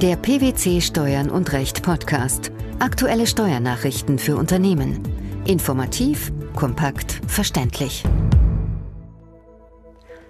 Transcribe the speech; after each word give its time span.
Der 0.00 0.14
PwC 0.14 0.80
Steuern 0.80 1.28
und 1.28 1.52
Recht 1.52 1.82
Podcast. 1.82 2.52
Aktuelle 2.78 3.26
Steuernachrichten 3.26 4.20
für 4.20 4.36
Unternehmen. 4.36 5.02
Informativ, 5.44 6.30
kompakt, 6.54 7.20
verständlich. 7.26 8.04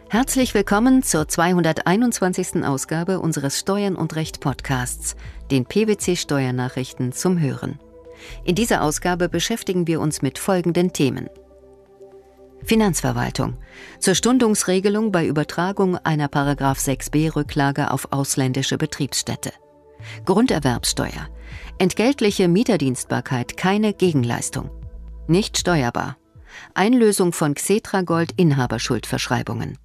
Herzlich 0.08 0.54
willkommen 0.54 1.02
zur 1.02 1.28
221. 1.28 2.64
Ausgabe 2.64 3.20
unseres 3.20 3.58
Steuern 3.58 3.94
und 3.94 4.16
Recht 4.16 4.40
Podcasts, 4.40 5.16
den 5.50 5.66
PwC 5.66 6.16
Steuernachrichten 6.16 7.12
zum 7.12 7.38
Hören. 7.38 7.78
In 8.44 8.54
dieser 8.54 8.82
Ausgabe 8.82 9.28
beschäftigen 9.28 9.86
wir 9.86 10.00
uns 10.00 10.22
mit 10.22 10.38
folgenden 10.38 10.94
Themen. 10.94 11.28
Finanzverwaltung. 12.64 13.54
Zur 13.98 14.14
Stundungsregelung 14.14 15.12
bei 15.12 15.26
Übertragung 15.26 15.96
einer 15.96 16.28
6b 16.28 17.34
Rücklage 17.34 17.90
auf 17.90 18.12
ausländische 18.12 18.78
Betriebsstätte. 18.78 19.52
Grunderwerbssteuer. 20.24 21.28
Entgeltliche 21.78 22.48
Mieterdienstbarkeit 22.48 23.56
keine 23.56 23.92
Gegenleistung. 23.92 24.70
Nicht 25.26 25.58
steuerbar. 25.58 26.16
Einlösung 26.74 27.32
von 27.32 27.54
Xetragold 27.54 28.32
Inhaberschuldverschreibungen. 28.36 29.78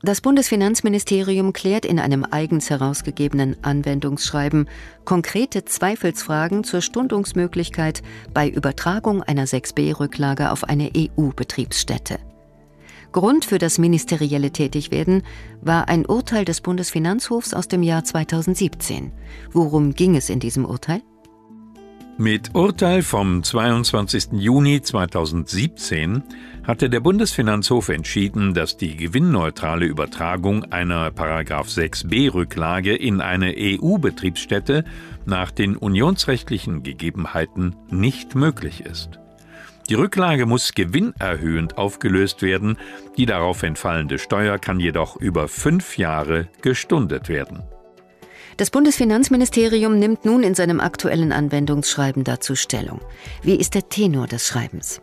Das 0.00 0.20
Bundesfinanzministerium 0.20 1.52
klärt 1.52 1.84
in 1.84 1.98
einem 1.98 2.24
eigens 2.30 2.70
herausgegebenen 2.70 3.56
Anwendungsschreiben 3.62 4.68
konkrete 5.04 5.64
Zweifelsfragen 5.64 6.62
zur 6.62 6.82
Stundungsmöglichkeit 6.82 8.02
bei 8.32 8.48
Übertragung 8.48 9.24
einer 9.24 9.46
6b-Rücklage 9.46 10.52
auf 10.52 10.62
eine 10.62 10.92
EU-Betriebsstätte. 10.96 12.20
Grund 13.10 13.44
für 13.44 13.58
das 13.58 13.78
ministerielle 13.78 14.52
Tätigwerden 14.52 15.24
war 15.62 15.88
ein 15.88 16.06
Urteil 16.06 16.44
des 16.44 16.60
Bundesfinanzhofs 16.60 17.52
aus 17.52 17.66
dem 17.66 17.82
Jahr 17.82 18.04
2017. 18.04 19.10
Worum 19.50 19.94
ging 19.94 20.14
es 20.14 20.30
in 20.30 20.38
diesem 20.38 20.64
Urteil? 20.64 21.02
Mit 22.20 22.52
Urteil 22.52 23.02
vom 23.02 23.44
22. 23.44 24.30
Juni 24.32 24.82
2017 24.82 26.24
hatte 26.66 26.90
der 26.90 26.98
Bundesfinanzhof 26.98 27.90
entschieden, 27.90 28.54
dass 28.54 28.76
die 28.76 28.96
gewinnneutrale 28.96 29.86
Übertragung 29.86 30.64
einer 30.72 31.12
6b 31.12 32.34
Rücklage 32.34 32.96
in 32.96 33.20
eine 33.20 33.54
EU-Betriebsstätte 33.56 34.84
nach 35.26 35.52
den 35.52 35.76
unionsrechtlichen 35.76 36.82
Gegebenheiten 36.82 37.76
nicht 37.88 38.34
möglich 38.34 38.80
ist. 38.80 39.20
Die 39.88 39.94
Rücklage 39.94 40.44
muss 40.44 40.74
gewinnerhöhend 40.74 41.78
aufgelöst 41.78 42.42
werden, 42.42 42.78
die 43.16 43.26
darauf 43.26 43.62
entfallende 43.62 44.18
Steuer 44.18 44.58
kann 44.58 44.80
jedoch 44.80 45.14
über 45.14 45.46
fünf 45.46 45.96
Jahre 45.98 46.48
gestundet 46.62 47.28
werden. 47.28 47.62
Das 48.58 48.70
Bundesfinanzministerium 48.70 50.00
nimmt 50.00 50.24
nun 50.24 50.42
in 50.42 50.56
seinem 50.56 50.80
aktuellen 50.80 51.30
Anwendungsschreiben 51.30 52.24
dazu 52.24 52.56
Stellung. 52.56 53.00
Wie 53.40 53.54
ist 53.54 53.74
der 53.74 53.88
Tenor 53.88 54.26
des 54.26 54.48
Schreibens? 54.48 55.00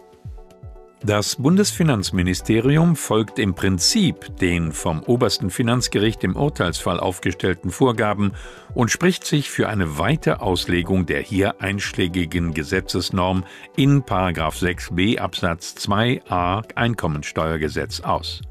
Das 1.02 1.38
Bundesfinanzministerium 1.38 2.98
folgt 2.98 3.40
im 3.40 3.56
Prinzip 3.56 4.38
den 4.40 4.74
vom 4.74 5.04
obersten 5.04 5.50
Finanzgericht 5.52 6.26
im 6.26 6.36
Urteilsfall 6.36 7.00
aufgestellten 7.00 7.72
Vorgaben 7.72 8.34
und 8.74 8.92
spricht 8.92 9.24
sich 9.24 9.50
für 9.50 9.70
eine 9.70 9.98
weite 9.98 10.42
Auslegung 10.42 11.06
der 11.06 11.22
hier 11.22 11.62
einschlägigen 11.62 12.54
Gesetzesnorm 12.54 13.46
in 13.78 14.04
6b 14.04 15.18
Absatz 15.18 15.76
2a 15.78 16.76
Einkommensteuergesetz 16.76 18.02
aus. 18.02 18.42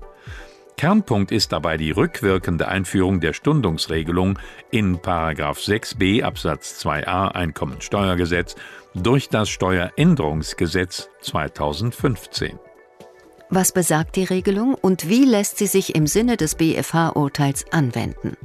Kernpunkt 0.85 1.33
ist 1.33 1.51
dabei 1.51 1.79
die 1.79 1.93
rückwirkende 1.93 2.69
Einführung 2.69 3.19
der 3.19 3.33
Stundungsregelung 3.33 4.39
in 4.71 4.99
6b 4.99 6.23
Absatz 6.23 6.85
2a 6.85 7.29
Einkommensteuergesetz 7.29 8.55
durch 8.95 9.31
das 9.31 9.49
Steueränderungsgesetz 9.49 11.09
2015. 11.23 12.59
Was 13.49 13.73
besagt 13.73 14.17
die 14.17 14.25
Regelung 14.25 14.75
und 14.75 15.09
wie 15.09 15.25
lässt 15.25 15.57
sie 15.57 15.69
sich 15.69 15.95
im 15.95 16.07
Sinne 16.07 16.37
des 16.37 16.55
BFH-Urteils 16.57 17.65
anwenden? 17.73 18.37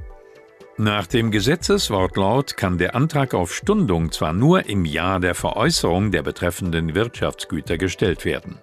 Nach 0.78 1.08
dem 1.08 1.32
Gesetzeswortlaut 1.32 2.56
kann 2.56 2.78
der 2.78 2.96
Antrag 2.96 3.34
auf 3.34 3.54
Stundung 3.54 4.14
zwar 4.14 4.32
nur 4.32 4.66
im 4.70 4.86
Jahr 4.86 5.20
der 5.20 5.36
Veräußerung 5.36 6.12
der 6.12 6.24
betreffenden 6.24 6.96
Wirtschaftsgüter 6.96 7.78
gestellt 7.78 8.24
werden. 8.24 8.60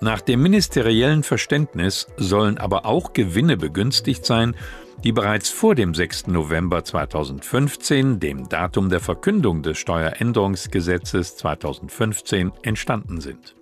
Nach 0.00 0.20
dem 0.20 0.42
ministeriellen 0.42 1.24
Verständnis 1.24 2.06
sollen 2.16 2.56
aber 2.58 2.86
auch 2.86 3.12
Gewinne 3.14 3.56
begünstigt 3.56 4.24
sein, 4.24 4.54
die 5.02 5.10
bereits 5.10 5.50
vor 5.50 5.74
dem 5.74 5.92
6. 5.92 6.28
November 6.28 6.84
2015, 6.84 8.20
dem 8.20 8.48
Datum 8.48 8.90
der 8.90 9.00
Verkündung 9.00 9.62
des 9.62 9.78
Steueränderungsgesetzes 9.78 11.36
2015, 11.36 12.52
entstanden 12.62 13.20
sind. 13.20 13.56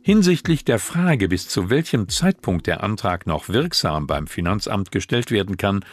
Hinsichtlich 0.00 0.64
der 0.64 0.78
Frage, 0.78 1.28
bis 1.28 1.48
zu 1.48 1.68
welchem 1.68 2.08
Zeitpunkt 2.08 2.66
der 2.66 2.82
Antrag 2.82 3.26
noch 3.26 3.48
wirksam 3.48 4.06
beim 4.06 4.26
Finanzamt 4.26 4.90
gestellt 4.90 5.30
werden 5.30 5.56
kann, 5.58 5.84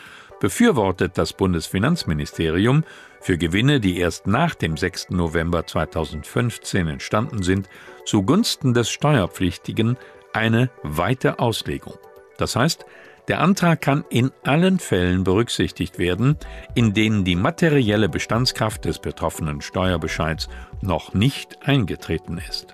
befürwortet 0.44 1.18
das 1.18 1.32
Bundesfinanzministerium 1.32 2.84
für 3.22 3.38
Gewinne, 3.38 3.80
die 3.80 3.98
erst 3.98 4.28
nach 4.28 4.56
dem 4.56 4.76
6. 4.76 5.12
November 5.12 5.66
2015 5.66 6.90
entstanden 6.90 7.44
sind, 7.44 7.70
zugunsten 8.04 8.74
des 8.74 8.90
Steuerpflichtigen 8.90 9.98
eine 10.34 10.70
weite 10.84 11.40
Auslegung. 11.40 11.94
Das 12.38 12.58
heißt, 12.58 12.86
der 13.30 13.40
Antrag 13.40 13.80
kann 13.80 14.04
in 14.10 14.32
allen 14.44 14.80
Fällen 14.80 15.24
berücksichtigt 15.24 15.98
werden, 15.98 16.38
in 16.76 16.94
denen 16.94 17.24
die 17.24 17.38
materielle 17.38 18.10
Bestandskraft 18.10 18.84
des 18.84 19.00
betroffenen 19.00 19.62
Steuerbescheids 19.62 20.50
noch 20.82 21.14
nicht 21.14 21.66
eingetreten 21.66 22.38
ist. 22.50 22.74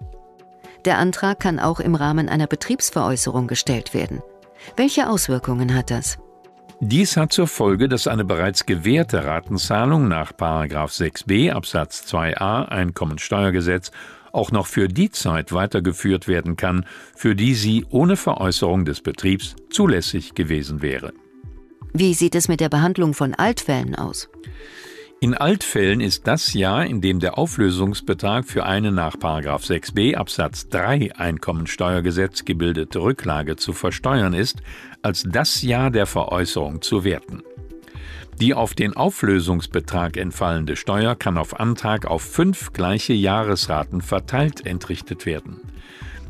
Der 0.85 0.97
Antrag 0.97 1.40
kann 1.40 1.59
auch 1.59 1.79
im 1.79 1.94
Rahmen 1.94 2.29
einer 2.29 2.47
Betriebsveräußerung 2.47 3.46
gestellt 3.46 3.94
werden. 3.94 4.24
Welche 4.75 5.08
Auswirkungen 5.08 5.75
hat 5.75 5.91
das? 5.91 6.18
Dies 6.81 7.17
hat 7.17 7.34
zur 7.34 7.47
Folge, 7.47 7.90
dass 7.90 8.07
eine 8.07 8.23
bereits 8.23 8.66
gewährte 8.66 9.25
Ratenzahlung 9.25 10.07
nach 10.07 10.31
6b 10.31 11.51
Absatz 11.51 12.06
2a 12.07 12.69
Einkommensteuergesetz 12.69 13.91
auch 14.31 14.51
noch 14.51 14.66
für 14.66 14.88
die 14.88 15.12
Zeit 15.12 15.51
weitergeführt 15.51 16.29
werden 16.29 16.56
kann, 16.56 16.85
für 17.16 17.35
die 17.35 17.53
sie 17.53 17.85
ohne 17.90 18.16
Veräußerung 18.16 18.85
des 18.85 19.01
Betriebs 19.01 19.57
zulässig 19.69 20.35
gewesen 20.35 20.81
wäre. 20.81 21.12
Wie 21.94 22.13
sieht 22.13 22.35
es 22.35 22.47
mit 22.47 22.62
der 22.62 22.69
Behandlung 22.69 23.13
von 23.13 23.34
Altfällen 23.34 23.96
aus? 23.96 24.29
In 25.22 25.34
Altfällen 25.34 26.00
ist 26.00 26.28
das 26.28 26.53
Jahr, 26.53 26.85
in 26.85 27.02
dem 27.02 27.19
der 27.19 27.38
Auflösungsbetrag 27.38 28.46
für 28.46 28.66
eine 28.66 28.94
nach 28.94 29.18
6b 29.18 30.16
Absatz 30.16 30.69
3 30.69 31.13
Einkommensteuergesetz 31.13 32.46
gebildete 32.46 33.00
Rücklage 33.00 33.58
zu 33.58 33.74
versteuern 33.74 34.34
ist, 34.34 34.62
als 35.02 35.25
das 35.28 35.62
Jahr 35.62 35.91
der 35.91 36.06
Veräußerung 36.06 36.81
zu 36.81 37.03
werten. 37.03 37.44
Die 38.40 38.53
auf 38.53 38.75
den 38.75 38.96
Auflösungsbetrag 38.96 40.16
entfallende 40.16 40.78
Steuer 40.78 41.18
kann 41.18 41.38
auf 41.38 41.59
Antrag 41.59 42.06
auf 42.06 42.22
fünf 42.22 42.72
gleiche 42.72 43.12
Jahresraten 43.12 44.00
verteilt 44.00 44.66
entrichtet 44.66 45.25
werden. 45.25 45.59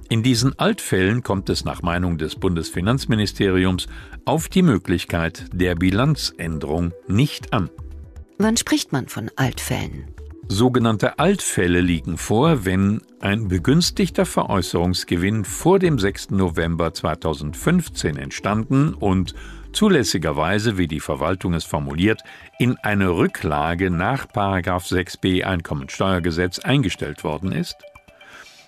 In 0.09 0.23
diesen 0.23 0.57
Altfällen 0.57 1.21
kommt 1.21 1.49
es 1.49 1.63
nach 1.63 1.83
Meinung 1.83 2.17
des 2.17 2.35
Bundesfinanzministeriums 2.37 3.85
auf 4.25 4.49
die 4.49 4.63
Möglichkeit 4.63 5.45
der 5.53 5.75
Bilanzänderung 5.75 6.91
nicht 7.07 7.53
an. 7.53 7.69
Wann 8.41 8.55
spricht 8.55 8.93
man 8.93 9.09
von 9.09 9.29
Altfällen? 9.35 10.15
Sogenannte 10.47 11.19
Altfälle 11.19 11.81
liegen 11.81 12.17
vor, 12.17 12.63
wenn 12.63 13.01
ein 13.19 13.49
begünstigter 13.49 14.25
Veräußerungsgewinn 14.25 15.43
vor 15.43 15.77
dem 15.77 15.99
6. 15.99 16.29
November 16.29 16.93
2015 16.93 18.15
entstanden 18.15 18.93
und 18.93 19.35
zulässigerweise, 19.73 20.77
wie 20.77 20.87
die 20.87 21.01
Verwaltung 21.01 21.53
es 21.53 21.65
formuliert, 21.65 22.21
in 22.59 22.77
eine 22.77 23.09
Rücklage 23.09 23.89
nach 23.89 24.27
6b 24.27 25.43
Einkommensteuergesetz 25.43 26.59
eingestellt 26.59 27.25
worden 27.25 27.51
ist, 27.51 27.75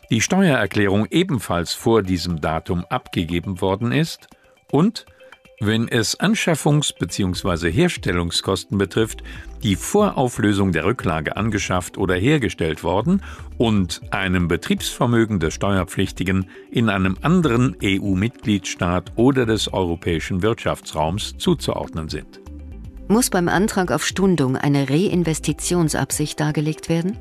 die 0.10 0.20
Steuererklärung 0.20 1.08
ebenfalls 1.12 1.72
vor 1.72 2.04
diesem 2.04 2.42
Datum 2.42 2.84
abgegeben 2.90 3.62
worden 3.62 3.94
ist 3.94 4.28
und 4.70 5.06
wenn 5.62 5.88
es 5.88 6.20
Anschaffungs- 6.20 6.94
bzw. 6.98 7.72
Herstellungskosten 7.72 8.80
betrifft, 8.80 9.22
die 9.62 9.76
vor 9.76 10.18
Auflösung 10.18 10.72
der 10.72 10.86
Rücklage 10.86 11.38
angeschafft 11.38 12.00
oder 12.00 12.16
hergestellt 12.16 12.84
worden 12.84 13.22
und 13.60 14.02
einem 14.10 14.48
Betriebsvermögen 14.48 15.40
des 15.40 15.54
Steuerpflichtigen 15.54 16.50
in 16.72 16.90
einem 16.90 17.16
anderen 17.22 17.78
EU-Mitgliedstaat 17.84 19.12
oder 19.16 19.46
des 19.46 19.72
europäischen 19.72 20.42
Wirtschaftsraums 20.42 21.36
zuzuordnen 21.38 22.10
sind. 22.10 22.42
Muss 23.08 23.30
beim 23.30 23.48
Antrag 23.48 23.92
auf 23.92 24.04
Stundung 24.04 24.58
eine 24.58 24.90
Reinvestitionsabsicht 24.90 26.40
dargelegt 26.40 26.90
werden? 26.90 27.18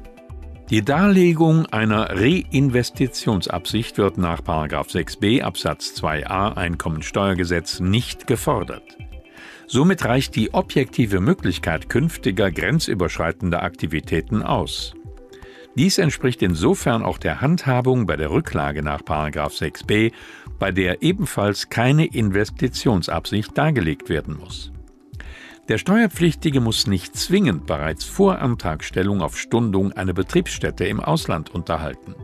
Die 0.70 0.84
Darlegung 0.84 1.66
einer 1.66 2.10
Reinvestitionsabsicht 2.10 3.98
wird 3.98 4.18
nach 4.18 4.40
6b 4.40 5.42
Absatz 5.42 6.00
2a 6.00 6.56
Einkommensteuergesetz 6.56 7.80
nicht 7.80 8.28
gefordert. 8.28 8.96
Somit 9.66 10.04
reicht 10.04 10.36
die 10.36 10.54
objektive 10.54 11.18
Möglichkeit 11.18 11.88
künftiger 11.88 12.52
grenzüberschreitender 12.52 13.64
Aktivitäten 13.64 14.44
aus. 14.44 14.94
Dies 15.74 15.98
entspricht 15.98 16.40
insofern 16.40 17.02
auch 17.02 17.18
der 17.18 17.40
Handhabung 17.40 18.06
bei 18.06 18.14
der 18.14 18.30
Rücklage 18.30 18.84
nach 18.84 19.02
6b, 19.02 20.12
bei 20.60 20.70
der 20.70 21.02
ebenfalls 21.02 21.68
keine 21.68 22.06
Investitionsabsicht 22.06 23.58
dargelegt 23.58 24.08
werden 24.08 24.38
muss. 24.38 24.70
Der 25.70 25.78
Steuerpflichtige 25.78 26.60
muss 26.60 26.88
nicht 26.88 27.16
zwingend 27.16 27.66
bereits 27.66 28.04
vor 28.04 28.40
Antragstellung 28.40 29.22
auf 29.22 29.38
Stundung 29.38 29.92
eine 29.92 30.12
Betriebsstätte 30.12 30.84
im 30.84 30.98
Ausland 30.98 31.54
unterhalten. 31.54 32.16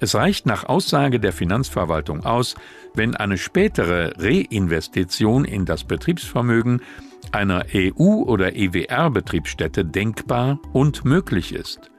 Es 0.00 0.14
reicht 0.14 0.44
nach 0.44 0.64
Aussage 0.64 1.18
der 1.18 1.32
Finanzverwaltung 1.32 2.26
aus, 2.26 2.56
wenn 2.92 3.16
eine 3.16 3.38
spätere 3.38 4.12
Reinvestition 4.18 5.46
in 5.46 5.64
das 5.64 5.84
Betriebsvermögen 5.84 6.82
einer 7.32 7.64
EU- 7.72 8.24
oder 8.24 8.54
EWR-Betriebsstätte 8.54 9.86
denkbar 9.86 10.60
und 10.74 11.06
möglich 11.06 11.54
ist. 11.54 11.90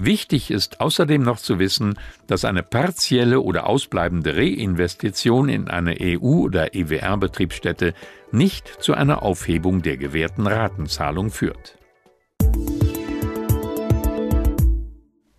Wichtig 0.00 0.52
ist 0.52 0.80
außerdem 0.80 1.24
noch 1.24 1.38
zu 1.38 1.58
wissen, 1.58 1.98
dass 2.28 2.44
eine 2.44 2.62
partielle 2.62 3.40
oder 3.40 3.66
ausbleibende 3.66 4.36
Reinvestition 4.36 5.48
in 5.48 5.66
eine 5.66 5.96
EU- 6.00 6.44
oder 6.44 6.72
EWR-Betriebsstätte 6.72 7.94
nicht 8.32 8.68
zu 8.82 8.94
einer 8.94 9.22
Aufhebung 9.22 9.82
der 9.82 9.96
gewährten 9.96 10.46
Ratenzahlung 10.46 11.30
führt. 11.30 11.78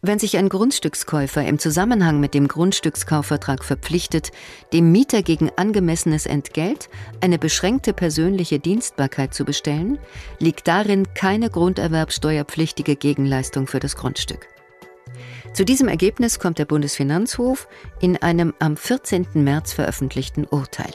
Wenn 0.01 0.17
sich 0.17 0.37
ein 0.37 0.49
Grundstückskäufer 0.49 1.45
im 1.45 1.59
Zusammenhang 1.59 2.19
mit 2.19 2.33
dem 2.33 2.47
Grundstückskaufvertrag 2.47 3.65
verpflichtet, 3.65 4.31
dem 4.71 4.91
Mieter 4.91 5.21
gegen 5.21 5.51
angemessenes 5.55 6.25
Entgelt 6.25 6.89
eine 7.21 7.37
beschränkte 7.37 7.93
persönliche 7.93 8.59
Dienstbarkeit 8.59 9.33
zu 9.33 9.43
bestellen, 9.45 9.99
liegt 10.39 10.67
darin 10.67 11.13
keine 11.13 11.49
grunderwerbsteuerpflichtige 11.49 12.95
Gegenleistung 12.95 13.67
für 13.67 13.79
das 13.79 13.97
Grundstück. 13.97 14.47
Zu 15.53 15.65
diesem 15.65 15.89
Ergebnis 15.89 16.39
kommt 16.39 16.59
der 16.59 16.65
Bundesfinanzhof 16.65 17.67
in 17.99 18.17
einem 18.17 18.53
am 18.59 18.77
14. 18.77 19.27
März 19.33 19.73
veröffentlichten 19.73 20.45
Urteil. 20.45 20.93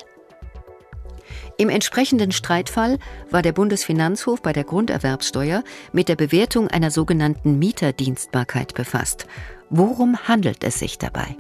Im 1.57 1.69
entsprechenden 1.69 2.33
Streitfall 2.33 2.99
war 3.31 3.41
der 3.41 3.53
Bundesfinanzhof 3.53 4.43
bei 4.43 4.53
der 4.53 4.65
Grunderwerbsteuer 4.65 5.63
mit 5.93 6.09
der 6.09 6.17
Bewertung 6.17 6.67
einer 6.69 6.91
sogenannten 6.91 7.61
Mieterdienstbarkeit 7.61 8.75
befasst. 8.75 9.27
Worum 9.71 10.19
handelt 10.27 10.65
es 10.65 10.81
sich 10.81 10.99
dabei? 10.99 11.37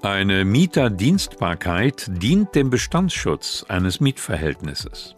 Eine 0.00 0.46
Mieterdienstbarkeit 0.46 2.06
dient 2.08 2.54
dem 2.54 2.70
Bestandsschutz 2.70 3.66
eines 3.68 4.00
Mietverhältnisses. 4.00 5.14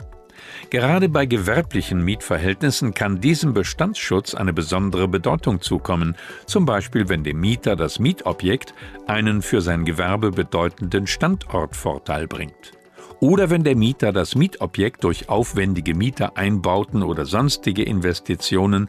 Gerade 0.70 1.08
bei 1.08 1.26
gewerblichen 1.26 2.02
Mietverhältnissen 2.04 2.94
kann 2.94 3.20
diesem 3.20 3.54
Bestandsschutz 3.54 4.34
eine 4.34 4.52
besondere 4.52 5.06
Bedeutung 5.06 5.60
zukommen, 5.60 6.16
zum 6.46 6.64
Beispiel 6.64 7.08
wenn 7.08 7.22
dem 7.22 7.38
Mieter 7.38 7.76
das 7.76 8.00
Mietobjekt 8.00 8.74
einen 9.06 9.42
für 9.42 9.60
sein 9.60 9.84
Gewerbe 9.84 10.30
bedeutenden 10.32 11.06
Standortvorteil 11.06 12.26
bringt 12.26 12.79
oder 13.20 13.50
wenn 13.50 13.64
der 13.64 13.76
Mieter 13.76 14.12
das 14.12 14.34
Mietobjekt 14.34 15.04
durch 15.04 15.28
aufwendige 15.28 15.94
Mietereinbauten 15.94 17.02
oder 17.02 17.26
sonstige 17.26 17.84
Investitionen 17.84 18.88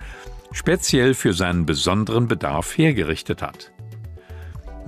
speziell 0.51 1.13
für 1.13 1.33
seinen 1.33 1.65
besonderen 1.65 2.27
Bedarf 2.27 2.77
hergerichtet 2.77 3.41
hat. 3.41 3.71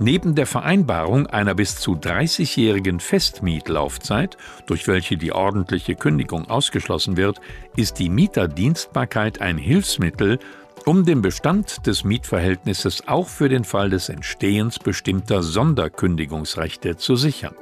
Neben 0.00 0.34
der 0.34 0.46
Vereinbarung 0.46 1.28
einer 1.28 1.54
bis 1.54 1.76
zu 1.76 1.92
30-jährigen 1.92 2.98
Festmietlaufzeit, 2.98 4.36
durch 4.66 4.88
welche 4.88 5.16
die 5.16 5.32
ordentliche 5.32 5.94
Kündigung 5.94 6.50
ausgeschlossen 6.50 7.16
wird, 7.16 7.40
ist 7.76 8.00
die 8.00 8.08
Mieterdienstbarkeit 8.08 9.40
ein 9.40 9.56
Hilfsmittel, 9.56 10.40
um 10.84 11.04
den 11.04 11.22
Bestand 11.22 11.86
des 11.86 12.02
Mietverhältnisses 12.02 13.06
auch 13.06 13.28
für 13.28 13.48
den 13.48 13.62
Fall 13.62 13.90
des 13.90 14.08
Entstehens 14.08 14.80
bestimmter 14.80 15.44
Sonderkündigungsrechte 15.44 16.96
zu 16.96 17.14
sichern. 17.14 17.54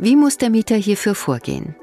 Wie 0.00 0.14
muss 0.14 0.38
der 0.38 0.50
Mieter 0.50 0.76
hierfür 0.76 1.16
vorgehen? 1.16 1.74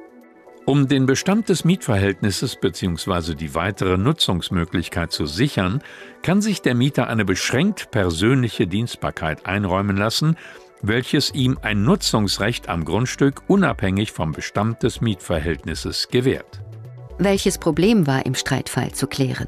Um 0.66 0.88
den 0.88 1.06
Bestand 1.06 1.50
des 1.50 1.66
Mietverhältnisses 1.66 2.56
bzw. 2.56 3.36
die 3.36 3.54
weitere 3.54 3.98
Nutzungsmöglichkeit 3.98 5.12
zu 5.12 5.26
sichern, 5.26 5.84
kann 6.24 6.42
sich 6.42 6.62
der 6.62 6.76
Mieter 6.76 7.08
eine 7.08 7.26
beschränkt 7.26 7.92
persönliche 7.92 8.66
Dienstbarkeit 8.66 9.46
einräumen 9.46 9.98
lassen, 9.98 10.38
welches 10.82 11.34
ihm 11.34 11.60
ein 11.62 11.84
Nutzungsrecht 11.84 12.70
am 12.70 12.86
Grundstück 12.86 13.44
unabhängig 13.48 14.12
vom 14.12 14.32
Bestand 14.32 14.82
des 14.82 15.02
Mietverhältnisses 15.02 16.08
gewährt. 16.08 16.62
Welches 17.20 17.58
Problem 17.58 18.08
war 18.08 18.26
im 18.26 18.34
Streitfall 18.34 18.92
zu 18.94 19.08
klären? 19.08 19.48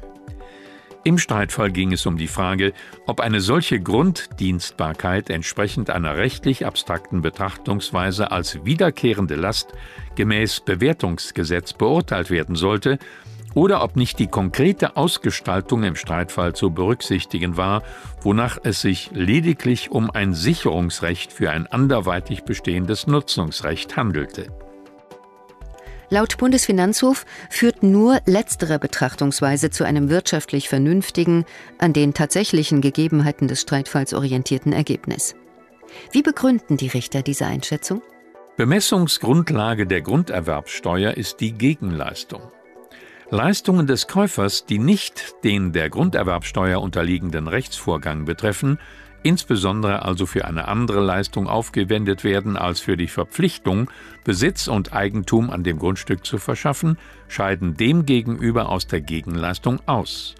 Im 1.04 1.16
Streitfall 1.16 1.70
ging 1.70 1.92
es 1.92 2.06
um 2.06 2.18
die 2.18 2.26
Frage, 2.26 2.72
ob 3.06 3.20
eine 3.20 3.40
solche 3.40 3.80
Grunddienstbarkeit 3.80 5.30
entsprechend 5.30 5.90
einer 5.90 6.16
rechtlich 6.16 6.66
abstrakten 6.66 7.22
Betrachtungsweise 7.22 8.32
als 8.32 8.64
wiederkehrende 8.64 9.36
Last 9.36 9.72
gemäß 10.16 10.60
Bewertungsgesetz 10.60 11.72
beurteilt 11.72 12.30
werden 12.30 12.56
sollte 12.56 12.98
oder 13.54 13.82
ob 13.82 13.96
nicht 13.96 14.18
die 14.18 14.26
konkrete 14.26 14.96
Ausgestaltung 14.96 15.84
im 15.84 15.96
Streitfall 15.96 16.54
zu 16.54 16.70
berücksichtigen 16.70 17.56
war, 17.56 17.82
wonach 18.20 18.58
es 18.62 18.80
sich 18.80 19.10
lediglich 19.12 19.90
um 19.90 20.10
ein 20.10 20.34
Sicherungsrecht 20.34 21.32
für 21.32 21.50
ein 21.50 21.66
anderweitig 21.66 22.42
bestehendes 22.42 23.06
Nutzungsrecht 23.06 23.96
handelte. 23.96 24.52
Laut 26.10 26.38
Bundesfinanzhof 26.38 27.26
führt 27.50 27.82
nur 27.82 28.20
letztere 28.24 28.78
Betrachtungsweise 28.78 29.68
zu 29.68 29.84
einem 29.84 30.08
wirtschaftlich 30.08 30.68
vernünftigen, 30.68 31.44
an 31.78 31.92
den 31.92 32.14
tatsächlichen 32.14 32.80
Gegebenheiten 32.80 33.46
des 33.46 33.60
Streitfalls 33.60 34.14
orientierten 34.14 34.72
Ergebnis. 34.72 35.34
Wie 36.12 36.22
begründen 36.22 36.78
die 36.78 36.88
Richter 36.88 37.22
diese 37.22 37.46
Einschätzung? 37.46 38.00
Bemessungsgrundlage 38.56 39.86
der 39.86 40.00
Grunderwerbsteuer 40.00 41.12
ist 41.12 41.40
die 41.40 41.52
Gegenleistung. 41.52 42.42
Leistungen 43.30 43.86
des 43.86 44.08
Käufers, 44.08 44.64
die 44.64 44.78
nicht 44.78 45.44
den 45.44 45.72
der 45.72 45.90
Grunderwerbsteuer 45.90 46.80
unterliegenden 46.80 47.46
Rechtsvorgang 47.46 48.24
betreffen, 48.24 48.78
insbesondere 49.22 50.02
also 50.02 50.26
für 50.26 50.44
eine 50.44 50.68
andere 50.68 51.00
Leistung 51.00 51.48
aufgewendet 51.48 52.24
werden 52.24 52.56
als 52.56 52.80
für 52.80 52.96
die 52.96 53.08
Verpflichtung, 53.08 53.90
Besitz 54.24 54.68
und 54.68 54.92
Eigentum 54.92 55.50
an 55.50 55.64
dem 55.64 55.78
Grundstück 55.78 56.24
zu 56.24 56.38
verschaffen, 56.38 56.98
scheiden 57.28 57.76
demgegenüber 57.76 58.68
aus 58.68 58.86
der 58.86 59.00
Gegenleistung 59.00 59.80
aus. 59.86 60.34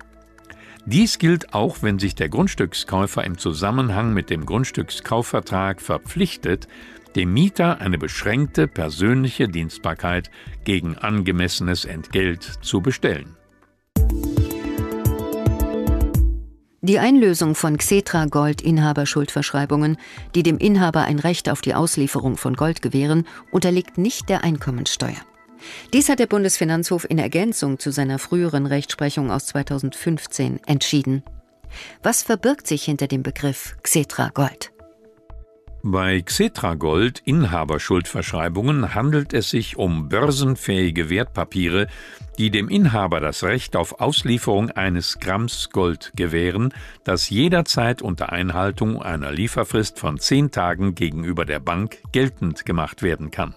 Dies 0.86 1.18
gilt 1.18 1.52
auch, 1.52 1.82
wenn 1.82 1.98
sich 1.98 2.14
der 2.14 2.28
Grundstückskäufer 2.28 3.24
im 3.24 3.36
Zusammenhang 3.36 4.14
mit 4.14 4.30
dem 4.30 4.46
Grundstückskaufvertrag 4.46 5.82
verpflichtet, 5.82 6.66
dem 7.14 7.32
Mieter 7.32 7.80
eine 7.80 7.98
beschränkte 7.98 8.68
persönliche 8.68 9.48
Dienstbarkeit 9.48 10.30
gegen 10.64 10.96
angemessenes 10.96 11.84
Entgelt 11.84 12.42
zu 12.42 12.80
bestellen. 12.80 13.37
Die 16.88 16.98
Einlösung 16.98 17.54
von 17.54 17.76
Xetra 17.76 18.24
Gold 18.24 18.62
Inhaberschuldverschreibungen, 18.62 19.98
die 20.34 20.42
dem 20.42 20.56
Inhaber 20.56 21.02
ein 21.02 21.18
Recht 21.18 21.50
auf 21.50 21.60
die 21.60 21.74
Auslieferung 21.74 22.38
von 22.38 22.54
Gold 22.54 22.80
gewähren, 22.80 23.26
unterliegt 23.50 23.98
nicht 23.98 24.30
der 24.30 24.42
Einkommensteuer. 24.42 25.20
Dies 25.92 26.08
hat 26.08 26.18
der 26.18 26.28
Bundesfinanzhof 26.28 27.04
in 27.06 27.18
Ergänzung 27.18 27.78
zu 27.78 27.92
seiner 27.92 28.18
früheren 28.18 28.64
Rechtsprechung 28.64 29.30
aus 29.30 29.44
2015 29.48 30.60
entschieden. 30.64 31.22
Was 32.02 32.22
verbirgt 32.22 32.66
sich 32.66 32.84
hinter 32.84 33.06
dem 33.06 33.22
Begriff 33.22 33.76
Xetra 33.82 34.30
Gold? 34.32 34.72
Bei 35.84 36.20
Xetra 36.20 36.74
Gold 36.74 37.22
Inhaberschuldverschreibungen 37.24 38.96
handelt 38.96 39.32
es 39.32 39.50
sich 39.50 39.76
um 39.76 40.08
börsenfähige 40.08 41.08
Wertpapiere, 41.08 41.86
die 42.36 42.50
dem 42.50 42.68
Inhaber 42.68 43.20
das 43.20 43.44
Recht 43.44 43.76
auf 43.76 44.00
Auslieferung 44.00 44.70
eines 44.72 45.20
Gramms 45.20 45.70
Gold 45.70 46.12
gewähren, 46.16 46.74
das 47.04 47.30
jederzeit 47.30 48.02
unter 48.02 48.32
Einhaltung 48.32 49.00
einer 49.00 49.30
Lieferfrist 49.30 50.00
von 50.00 50.18
zehn 50.18 50.50
Tagen 50.50 50.96
gegenüber 50.96 51.44
der 51.44 51.60
Bank 51.60 51.98
geltend 52.10 52.66
gemacht 52.66 53.02
werden 53.02 53.30
kann. 53.30 53.54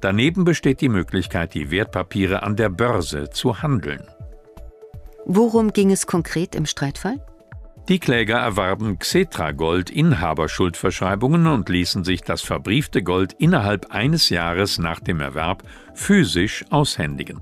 Daneben 0.00 0.44
besteht 0.44 0.80
die 0.80 0.88
Möglichkeit, 0.88 1.54
die 1.54 1.72
Wertpapiere 1.72 2.44
an 2.44 2.54
der 2.54 2.68
Börse 2.68 3.30
zu 3.30 3.62
handeln. 3.62 4.02
Worum 5.26 5.72
ging 5.72 5.90
es 5.90 6.06
konkret 6.06 6.54
im 6.54 6.66
Streitfall? 6.66 7.18
Die 7.88 7.98
Kläger 7.98 8.38
erwarben 8.38 9.00
Xetra 9.00 9.50
Gold 9.50 9.90
Inhaberschuldverschreibungen 9.90 11.48
und 11.48 11.68
ließen 11.68 12.04
sich 12.04 12.22
das 12.22 12.40
verbriefte 12.40 13.02
Gold 13.02 13.32
innerhalb 13.32 13.90
eines 13.90 14.28
Jahres 14.28 14.78
nach 14.78 15.00
dem 15.00 15.20
Erwerb 15.20 15.64
physisch 15.92 16.64
aushändigen. 16.70 17.40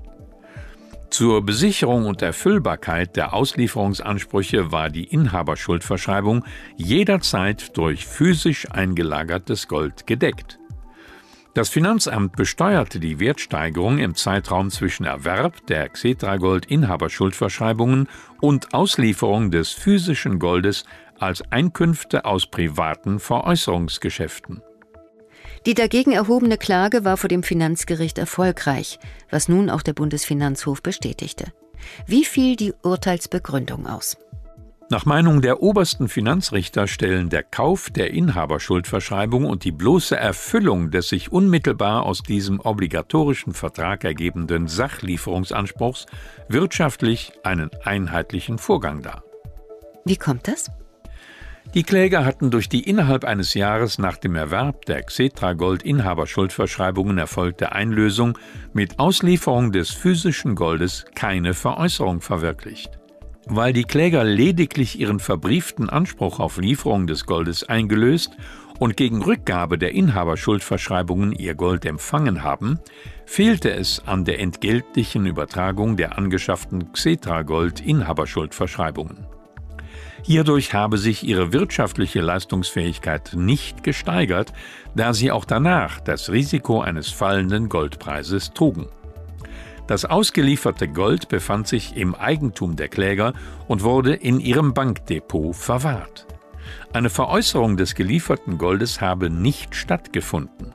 Zur 1.11 1.45
Besicherung 1.45 2.05
und 2.05 2.21
Erfüllbarkeit 2.21 3.17
der 3.17 3.33
Auslieferungsansprüche 3.33 4.71
war 4.71 4.89
die 4.89 5.03
Inhaberschuldverschreibung 5.03 6.45
jederzeit 6.75 7.77
durch 7.77 8.07
physisch 8.07 8.65
eingelagertes 8.71 9.67
Gold 9.67 10.07
gedeckt. 10.07 10.60
Das 11.53 11.67
Finanzamt 11.67 12.37
besteuerte 12.37 13.01
die 13.01 13.19
Wertsteigerung 13.19 13.97
im 13.97 14.15
Zeitraum 14.15 14.69
zwischen 14.69 15.03
Erwerb 15.03 15.67
der 15.67 15.89
Xetra-Gold-Inhaberschuldverschreibungen 15.89 18.07
und 18.39 18.73
Auslieferung 18.73 19.51
des 19.51 19.71
physischen 19.71 20.39
Goldes 20.39 20.85
als 21.19 21.43
Einkünfte 21.51 22.23
aus 22.23 22.49
privaten 22.49 23.19
Veräußerungsgeschäften. 23.19 24.61
Die 25.65 25.73
dagegen 25.73 26.13
erhobene 26.13 26.57
Klage 26.57 27.03
war 27.03 27.17
vor 27.17 27.27
dem 27.27 27.43
Finanzgericht 27.43 28.17
erfolgreich, 28.17 28.97
was 29.29 29.49
nun 29.49 29.69
auch 29.69 29.81
der 29.81 29.93
Bundesfinanzhof 29.93 30.81
bestätigte. 30.81 31.51
Wie 32.07 32.23
fiel 32.23 32.55
die 32.55 32.73
Urteilsbegründung 32.81 33.87
aus? 33.87 34.15
Nach 34.91 35.05
Meinung 35.05 35.41
der 35.41 35.63
obersten 35.63 36.09
Finanzrichter 36.09 36.85
stellen 36.85 37.29
der 37.29 37.43
Kauf 37.43 37.89
der 37.89 38.11
Inhaberschuldverschreibung 38.11 39.45
und 39.45 39.63
die 39.63 39.71
bloße 39.71 40.17
Erfüllung 40.17 40.91
des 40.91 41.07
sich 41.07 41.31
unmittelbar 41.31 42.03
aus 42.03 42.23
diesem 42.23 42.59
obligatorischen 42.59 43.53
Vertrag 43.53 44.03
ergebenden 44.03 44.67
Sachlieferungsanspruchs 44.67 46.07
wirtschaftlich 46.49 47.31
einen 47.43 47.69
einheitlichen 47.85 48.57
Vorgang 48.57 49.01
dar. 49.01 49.23
Wie 50.03 50.17
kommt 50.17 50.49
das? 50.49 50.69
Die 51.73 51.83
Kläger 51.83 52.25
hatten 52.25 52.51
durch 52.51 52.67
die 52.67 52.81
innerhalb 52.81 53.23
eines 53.23 53.53
Jahres 53.53 53.97
nach 53.97 54.17
dem 54.17 54.35
Erwerb 54.35 54.83
der 54.87 55.03
Xetra 55.03 55.53
Gold 55.53 55.83
Inhaberschuldverschreibungen 55.83 57.17
erfolgte 57.17 57.71
Einlösung 57.71 58.37
mit 58.73 58.99
Auslieferung 58.99 59.71
des 59.71 59.91
physischen 59.91 60.53
Goldes 60.55 61.05
keine 61.15 61.53
Veräußerung 61.53 62.19
verwirklicht. 62.19 63.00
Weil 63.45 63.73
die 63.73 63.83
Kläger 63.83 64.23
lediglich 64.23 64.99
ihren 64.99 65.19
verbrieften 65.19 65.89
Anspruch 65.89 66.39
auf 66.39 66.57
Lieferung 66.57 67.07
des 67.07 67.25
Goldes 67.25 67.63
eingelöst 67.63 68.31
und 68.79 68.97
gegen 68.97 69.21
Rückgabe 69.21 69.77
der 69.77 69.93
Inhaberschuldverschreibungen 69.93 71.33
ihr 71.33 71.55
Gold 71.55 71.85
empfangen 71.85 72.43
haben, 72.43 72.79
fehlte 73.25 73.71
es 73.71 74.01
an 74.05 74.25
der 74.25 74.39
entgeltlichen 74.39 75.25
Übertragung 75.25 75.97
der 75.97 76.17
angeschafften 76.17 76.91
Xetra 76.91 77.43
Gold 77.43 77.79
Inhaberschuldverschreibungen. 77.79 79.25
Hierdurch 80.23 80.73
habe 80.73 80.97
sich 80.97 81.23
ihre 81.23 81.51
wirtschaftliche 81.51 82.21
Leistungsfähigkeit 82.21 83.31
nicht 83.35 83.83
gesteigert, 83.83 84.53
da 84.95 85.13
sie 85.13 85.31
auch 85.31 85.45
danach 85.45 85.99
das 85.99 86.31
Risiko 86.31 86.81
eines 86.81 87.09
fallenden 87.09 87.69
Goldpreises 87.69 88.53
trugen. 88.53 88.87
Das 89.91 90.05
ausgelieferte 90.05 90.87
Gold 90.87 91.27
befand 91.27 91.67
sich 91.67 91.97
im 91.97 92.15
Eigentum 92.15 92.77
der 92.77 92.87
Kläger 92.87 93.33
und 93.67 93.83
wurde 93.83 94.13
in 94.13 94.39
ihrem 94.39 94.73
Bankdepot 94.73 95.53
verwahrt. 95.53 96.27
Eine 96.93 97.09
Veräußerung 97.09 97.75
des 97.75 97.93
gelieferten 97.93 98.57
Goldes 98.57 99.01
habe 99.01 99.29
nicht 99.29 99.75
stattgefunden. 99.75 100.73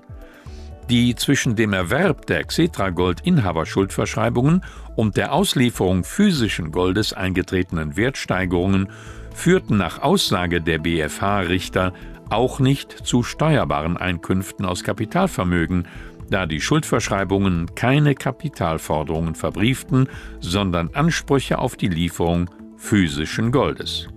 Die 0.91 1.15
zwischen 1.15 1.57
dem 1.57 1.73
Erwerb 1.73 2.27
der 2.27 2.45
Xetra 2.45 2.91
Gold 2.91 3.23
Inhaberschuldverschreibungen 3.23 4.63
und 4.97 5.17
der 5.17 5.33
Auslieferung 5.33 6.05
physischen 6.05 6.71
Goldes 6.71 7.15
eingetretenen 7.15 7.97
Wertsteigerungen 7.97 8.91
führten 9.35 9.79
nach 9.79 10.03
Aussage 10.03 10.61
der 10.61 10.79
BfH-Richter 10.79 11.95
auch 12.29 12.59
nicht 12.59 12.93
zu 12.93 13.23
steuerbaren 13.23 13.97
Einkünften 13.97 14.67
aus 14.67 14.85
Kapitalvermögen, 14.85 15.89
da 16.31 16.47
die 16.47 16.61
Schuldverschreibungen 16.61 17.75
keine 17.75 18.15
Kapitalforderungen 18.15 19.35
verbrieften, 19.35 20.09
sondern 20.41 20.91
Ansprüche 20.95 21.59
auf 21.59 21.77
die 21.77 21.89
Lieferung 21.89 22.51
physischen 22.77 23.53
Goldes. 23.53 24.09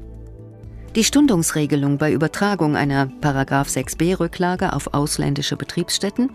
Die 0.99 1.05
Stundungsregelung 1.05 1.97
bei 1.97 2.11
Übertragung 2.11 2.75
einer 2.75 3.07
6b 3.21 4.19
Rücklage 4.19 4.73
auf 4.73 4.93
ausländische 4.93 5.55
Betriebsstätten, 5.55 6.29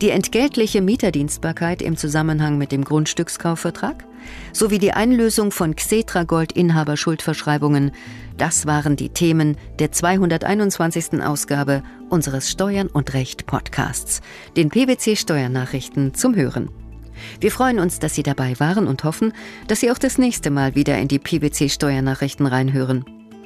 die 0.00 0.08
entgeltliche 0.08 0.80
Mieterdienstbarkeit 0.80 1.82
im 1.82 1.98
Zusammenhang 1.98 2.56
mit 2.56 2.72
dem 2.72 2.82
Grundstückskaufvertrag 2.82 4.06
sowie 4.54 4.78
die 4.78 4.92
Einlösung 4.92 5.50
von 5.50 5.76
Xetra 5.76 6.22
Gold 6.22 6.52
Inhaberschuldverschreibungen, 6.52 7.92
das 8.38 8.64
waren 8.64 8.96
die 8.96 9.10
Themen 9.10 9.58
der 9.80 9.92
221. 9.92 11.22
Ausgabe 11.22 11.82
unseres 12.08 12.50
Steuern 12.50 12.86
und 12.86 13.12
Recht 13.12 13.44
Podcasts, 13.44 14.22
den 14.56 14.70
PwC 14.70 15.16
Steuernachrichten 15.16 16.14
zum 16.14 16.34
Hören. 16.34 16.70
Wir 17.38 17.52
freuen 17.52 17.78
uns, 17.78 17.98
dass 17.98 18.14
Sie 18.14 18.22
dabei 18.22 18.58
waren 18.60 18.88
und 18.88 19.04
hoffen, 19.04 19.34
dass 19.68 19.80
Sie 19.80 19.90
auch 19.90 19.98
das 19.98 20.16
nächste 20.16 20.50
Mal 20.50 20.74
wieder 20.74 20.96
in 20.96 21.08
die 21.08 21.18
PwC 21.18 21.68
Steuernachrichten 21.68 22.46
reinhören. 22.46 23.04